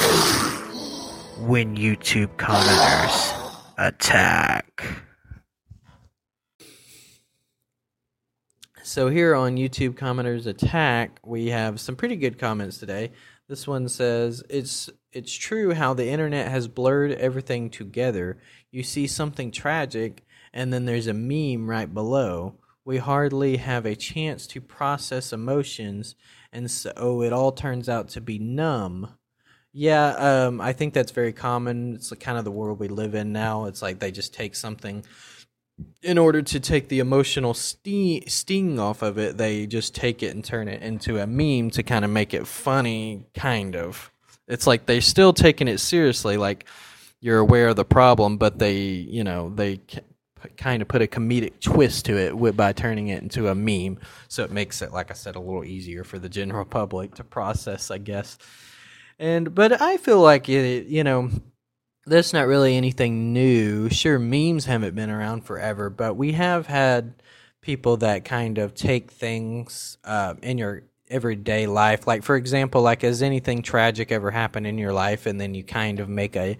[1.37, 4.83] when YouTube commenters attack.
[8.81, 13.11] So here on YouTube commenters attack, we have some pretty good comments today.
[13.49, 18.37] This one says it's it's true how the internet has blurred everything together.
[18.69, 22.59] You see something tragic and then there's a meme right below.
[22.85, 26.13] We hardly have a chance to process emotions
[26.53, 29.15] and so it all turns out to be numb.
[29.73, 31.95] Yeah, um, I think that's very common.
[31.95, 33.65] It's kind of the world we live in now.
[33.65, 35.03] It's like they just take something
[36.01, 40.33] in order to take the emotional sting, sting off of it, they just take it
[40.33, 44.11] and turn it into a meme to kind of make it funny, kind of.
[44.47, 46.65] It's like they're still taking it seriously, like
[47.21, 49.81] you're aware of the problem, but they, you know, they
[50.57, 53.99] kind of put a comedic twist to it by turning it into a meme.
[54.27, 57.23] So it makes it, like I said, a little easier for the general public to
[57.23, 58.37] process, I guess.
[59.19, 61.29] And but I feel like it, you know,
[62.09, 63.89] that's not really anything new.
[63.89, 67.13] Sure, memes haven't been around forever, but we have had
[67.61, 72.07] people that kind of take things uh, in your everyday life.
[72.07, 75.63] Like, for example, like has anything tragic ever happened in your life, and then you
[75.63, 76.57] kind of make a,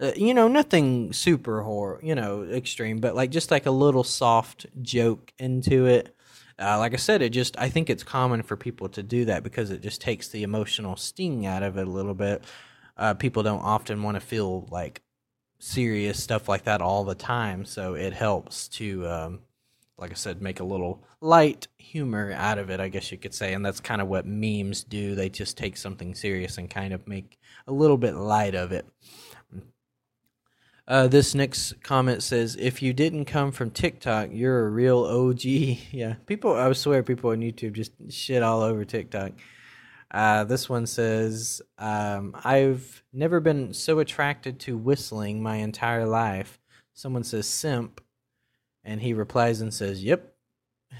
[0.00, 4.04] uh, you know, nothing super horror, you know, extreme, but like just like a little
[4.04, 6.14] soft joke into it.
[6.58, 9.42] Uh, like I said, it just I think it's common for people to do that
[9.42, 12.44] because it just takes the emotional sting out of it a little bit
[13.00, 15.02] uh, people don't often want to feel like
[15.58, 17.64] serious stuff like that all the time.
[17.64, 19.40] So it helps to, um,
[19.96, 23.34] like I said, make a little light humor out of it, I guess you could
[23.34, 23.54] say.
[23.54, 25.14] And that's kind of what memes do.
[25.14, 28.86] They just take something serious and kind of make a little bit light of it.
[30.86, 35.44] Uh, this next comment says, "If you didn't come from TikTok, you're a real OG."
[35.92, 36.52] yeah, people.
[36.52, 39.30] I swear, people on YouTube just shit all over TikTok.
[40.10, 46.58] Uh, this one says, um, I've never been so attracted to whistling my entire life.
[46.94, 48.00] Someone says simp,
[48.84, 50.34] and he replies and says, Yep.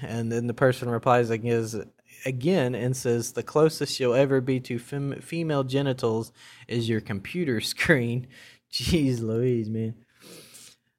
[0.01, 5.19] And then the person replies again and says, The closest you'll ever be to fem-
[5.19, 6.31] female genitals
[6.67, 8.27] is your computer screen.
[8.71, 9.95] Jeez Louise, man.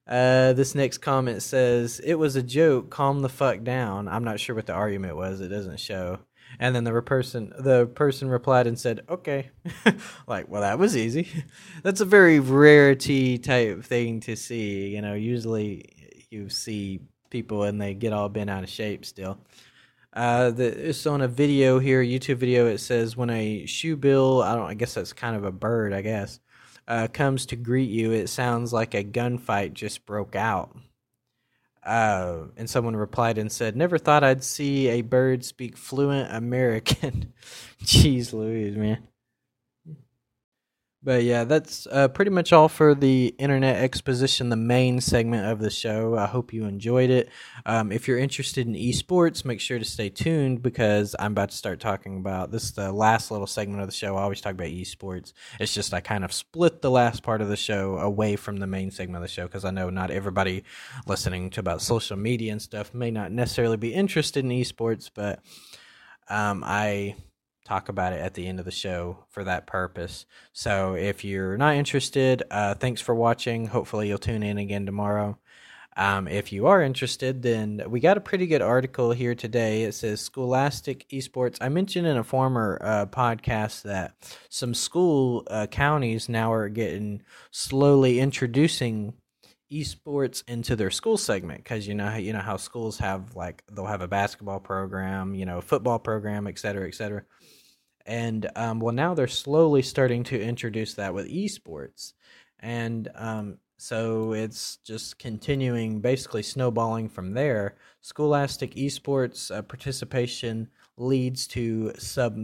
[0.06, 2.90] Uh, this next comment says, It was a joke.
[2.90, 4.08] Calm the fuck down.
[4.08, 5.40] I'm not sure what the argument was.
[5.40, 6.18] It doesn't show.
[6.58, 9.50] And then the person the person replied and said, "Okay."
[10.26, 11.28] like, well, that was easy.
[11.82, 14.88] That's a very rarity type thing to see.
[14.88, 19.38] You know, usually you see people and they get all bent out of shape still.
[20.12, 22.66] Uh, the, it's on a video here, YouTube video.
[22.66, 26.02] It says when a shoebill, I don't, I guess that's kind of a bird, I
[26.02, 26.38] guess,
[26.86, 30.76] uh, comes to greet you, it sounds like a gunfight just broke out.
[31.84, 37.32] Uh, and someone replied and said, "Never thought I'd see a bird speak fluent American."
[37.82, 39.08] Jeez, Louise, man.
[41.04, 45.58] But yeah, that's uh, pretty much all for the internet exposition, the main segment of
[45.58, 46.16] the show.
[46.16, 47.28] I hope you enjoyed it.
[47.66, 51.56] Um, if you're interested in esports, make sure to stay tuned because I'm about to
[51.56, 52.62] start talking about this.
[52.62, 54.16] Is the last little segment of the show.
[54.16, 55.32] I always talk about esports.
[55.58, 58.68] It's just I kind of split the last part of the show away from the
[58.68, 60.62] main segment of the show because I know not everybody
[61.08, 65.40] listening to about social media and stuff may not necessarily be interested in esports, but
[66.28, 67.16] um, I
[67.64, 70.26] talk about it at the end of the show for that purpose.
[70.52, 73.66] So if you're not interested, uh, thanks for watching.
[73.66, 75.38] Hopefully, you'll tune in again tomorrow.
[75.96, 79.82] Um, if you are interested, then we got a pretty good article here today.
[79.82, 81.58] It says Scholastic Esports.
[81.60, 84.14] I mentioned in a former uh, podcast that
[84.48, 89.14] some school uh, counties now are getting slowly introducing
[89.70, 93.86] esports into their school segment because you know you know how schools have like they'll
[93.86, 97.22] have a basketball program, you know, football program, et cetera, et cetera.
[98.06, 102.12] And um, well, now they're slowly starting to introduce that with esports,
[102.60, 107.76] and um, so it's just continuing, basically snowballing from there.
[108.00, 112.36] Scholastic esports uh, participation leads to sub,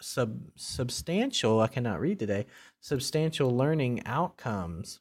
[0.00, 1.60] sub substantial.
[1.60, 2.46] I cannot read today.
[2.80, 5.00] Substantial learning outcomes.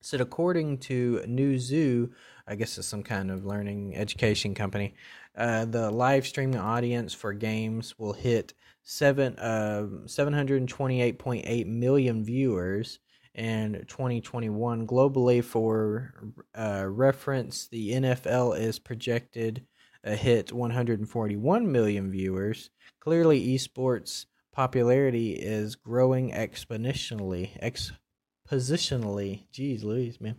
[0.00, 2.10] So, according to Newzoo
[2.48, 4.94] I guess it's some kind of learning education company,
[5.36, 12.98] uh, the live streaming audience for games will hit seven uh, 728.8 million viewers
[13.34, 16.14] in 2021 globally for
[16.54, 19.66] uh, reference the nfl is projected
[20.06, 22.70] a hit 141 million viewers.
[23.00, 27.50] Clearly esports popularity is growing exponentially
[28.48, 29.46] expositionally.
[29.52, 30.36] Jeez louise man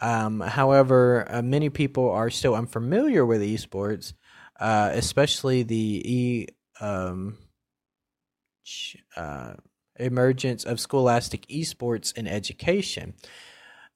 [0.00, 4.12] um, however uh, many people are still unfamiliar with esports
[4.60, 6.46] uh, especially the e
[6.80, 7.38] um,
[9.16, 9.54] uh,
[9.98, 13.14] emergence of scholastic esports in education.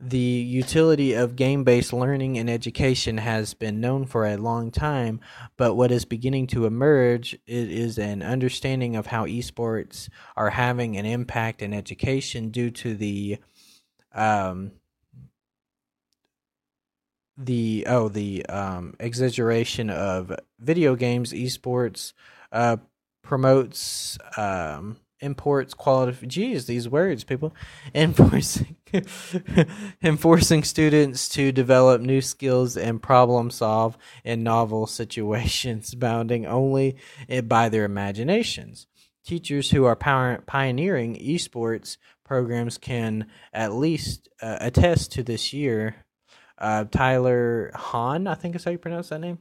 [0.02, 5.20] The utility of game based learning in education has been known for a long time,
[5.58, 11.04] but what is beginning to emerge is an understanding of how esports are having an
[11.04, 13.36] impact in education due to the
[14.14, 14.72] um,
[17.44, 22.12] the oh the um, exaggeration of video games esports
[22.52, 22.76] uh,
[23.22, 27.54] promotes um, imports quality geez these words people
[27.94, 28.76] enforcing
[30.02, 36.96] enforcing students to develop new skills and problem solve in novel situations bounding only
[37.44, 38.86] by their imaginations.
[39.24, 46.06] Teachers who are pioneering esports programs can at least uh, attest to this year
[46.60, 49.38] uh, Tyler Hahn, I think is how you pronounce that name,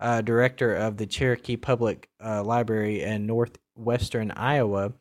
[0.00, 4.92] uh, director of the Cherokee Public uh, Library in northwestern Iowa,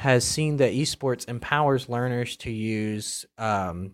[0.00, 3.92] has seen that esports empowers learners to use um,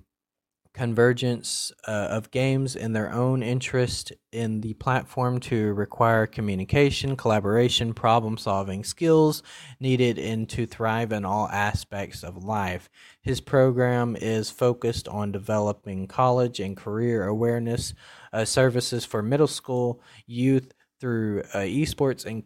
[0.72, 7.92] convergence uh, of games in their own interest in the platform to require communication, collaboration,
[7.92, 9.42] problem solving skills
[9.80, 12.88] needed and to thrive in all aspects of life.
[13.20, 17.92] His program is focused on developing college and career awareness
[18.32, 22.44] uh, services for middle school youth through uh, esports and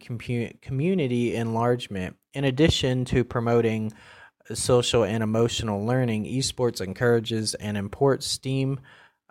[0.61, 3.91] community enlargement, in addition to promoting
[4.53, 8.79] social and emotional learning, esports encourages and imports STEAM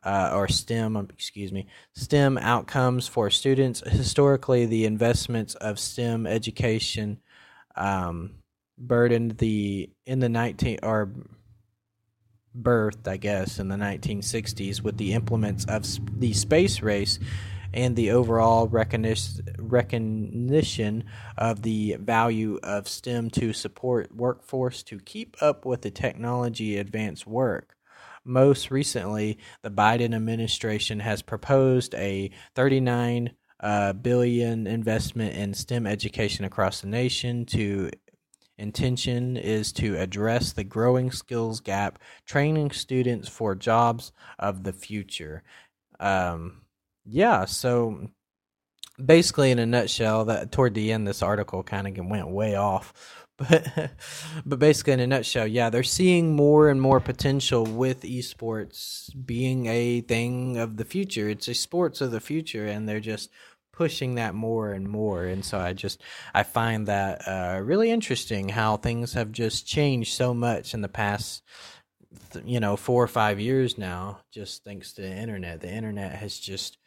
[0.05, 3.83] uh, or STEM, um, excuse me, STEM outcomes for students.
[3.87, 7.21] Historically, the investments of STEM education
[7.77, 8.35] um,
[8.77, 11.11] burdened the in the 19 or
[12.57, 15.87] birthed, I guess, in the 1960s with the implements of
[16.19, 17.19] the space race
[17.75, 19.45] and the overall recognition
[21.37, 27.27] of the value of STEM to support workforce to keep up with the technology advanced
[27.27, 27.77] work.
[28.25, 36.45] Most recently, the Biden administration has proposed a 39 uh, billion investment in STEM education
[36.45, 37.91] across the nation to
[38.57, 45.43] intention is to address the growing skills gap, training students for jobs of the future.
[45.99, 46.64] Um,
[47.05, 48.09] yeah, so
[49.05, 52.93] basically in a nutshell that toward the end this article kind of went way off.
[53.37, 53.91] But
[54.47, 59.67] but basically in a nutshell yeah they're seeing more and more potential with esports being
[59.67, 61.29] a thing of the future.
[61.29, 63.31] It's a sports of the future and they're just
[63.73, 65.25] pushing that more and more.
[65.25, 66.01] And so i just
[66.33, 70.89] i find that uh, really interesting how things have just changed so much in the
[70.89, 71.43] past
[72.45, 75.61] you know four or five years now just thanks to the internet.
[75.61, 76.79] The internet has just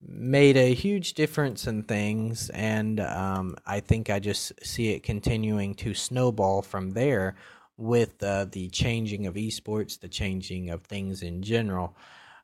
[0.00, 5.74] made a huge difference in things, and um, I think I just see it continuing
[5.76, 7.36] to snowball from there
[7.76, 11.96] with uh, the changing of esports, the changing of things in general.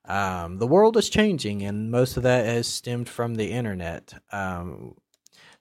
[0.07, 4.14] Um, the world is changing, and most of that has stemmed from the internet.
[4.32, 4.94] Um,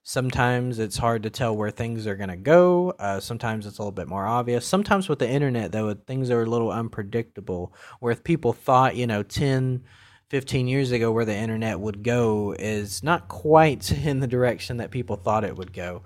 [0.03, 2.91] sometimes it's hard to tell where things are going to go.
[2.99, 4.65] Uh, sometimes it's a little bit more obvious.
[4.65, 7.73] Sometimes with the internet, though, things are a little unpredictable.
[7.99, 9.83] Where if people thought, you know, 10,
[10.33, 14.89] 15 years ago where the internet would go is not quite in the direction that
[14.89, 16.01] people thought it would go.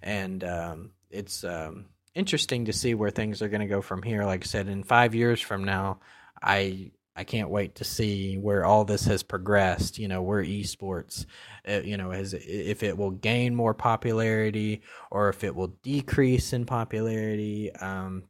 [0.00, 4.24] And um, it's um, interesting to see where things are going to go from here.
[4.24, 5.98] Like I said, in five years from now,
[6.40, 9.98] I I can't wait to see where all this has progressed.
[9.98, 11.26] You know, where esports,
[11.68, 16.52] uh, you know, has if it will gain more popularity or if it will decrease
[16.52, 17.74] in popularity.
[17.74, 18.28] Um,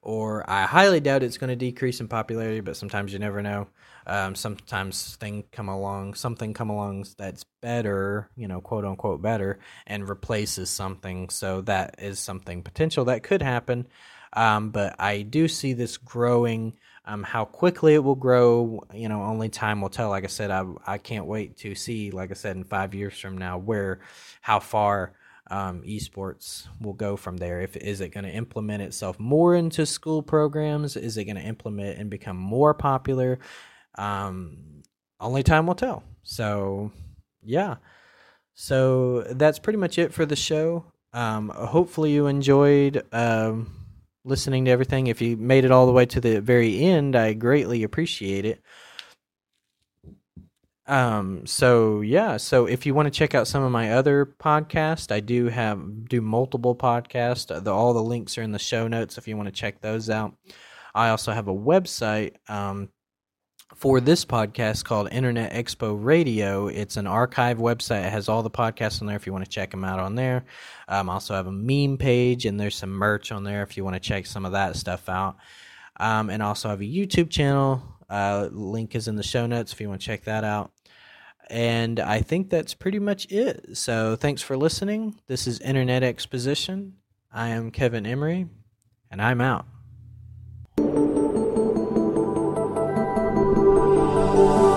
[0.00, 3.68] or I highly doubt it's going to decrease in popularity, but sometimes you never know.
[4.06, 9.58] Um, sometimes thing come along, something come along that's better, you know, quote unquote better,
[9.86, 11.28] and replaces something.
[11.30, 13.86] So that is something potential that could happen.
[14.32, 16.74] Um, but I do see this growing.
[17.04, 20.10] Um, how quickly it will grow, you know, only time will tell.
[20.10, 23.18] Like I said, I I can't wait to see, like I said, in five years
[23.18, 24.00] from now, where,
[24.42, 25.14] how far
[25.50, 27.60] um, esports will go from there.
[27.60, 30.96] If is it going to implement itself more into school programs?
[30.96, 33.40] Is it going to implement and become more popular?
[34.00, 34.82] Um,
[35.20, 36.02] only time will tell.
[36.22, 36.90] So,
[37.42, 37.76] yeah.
[38.54, 40.84] So that's pretty much it for the show.
[41.12, 43.70] Um, hopefully you enjoyed um,
[44.24, 45.08] listening to everything.
[45.08, 48.62] If you made it all the way to the very end, I greatly appreciate it.
[50.86, 55.12] Um, so yeah, so if you want to check out some of my other podcasts,
[55.12, 57.46] I do have do multiple podcasts.
[57.62, 60.10] The, all the links are in the show notes if you want to check those
[60.10, 60.34] out.
[60.92, 62.88] I also have a website um,
[63.80, 66.66] for this podcast called Internet Expo Radio.
[66.66, 68.04] It's an archive website.
[68.04, 70.16] It has all the podcasts on there if you want to check them out on
[70.16, 70.44] there.
[70.86, 73.84] Um, I also have a meme page and there's some merch on there if you
[73.84, 75.38] want to check some of that stuff out.
[75.98, 77.82] Um, and also have a YouTube channel.
[78.10, 80.72] Uh, link is in the show notes if you want to check that out.
[81.48, 83.78] And I think that's pretty much it.
[83.78, 85.18] So thanks for listening.
[85.26, 86.96] This is Internet Exposition.
[87.32, 88.46] I am Kevin Emery,
[89.10, 89.64] and I'm out.
[94.42, 94.69] Oh.